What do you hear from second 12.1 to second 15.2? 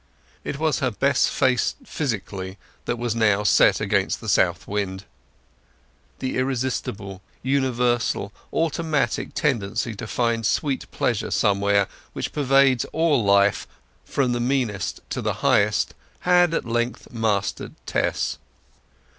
which pervades all life, from the meanest